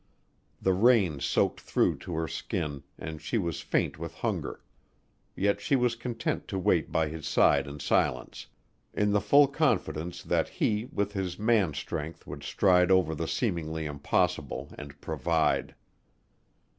[0.59, 4.63] The rain soaked through to her skin, and she was faint with hunger;
[5.35, 8.47] yet she was content to wait by his side in silence,
[8.95, 13.85] in the full confidence that he with his man strength would stride over the seemingly
[13.85, 15.75] impossible and provide.